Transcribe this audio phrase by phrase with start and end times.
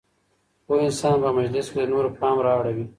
[0.65, 2.85] پوه انسان په مجلس کي د نورو پام رااړوي.